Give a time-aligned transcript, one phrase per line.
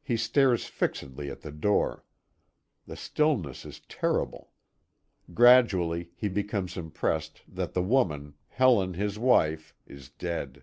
[0.00, 2.06] He stares fixedly at the door.
[2.86, 4.52] The stillness is terrible.
[5.34, 10.62] Gradually he becomes impressed that the woman Helen, his wife, is dead.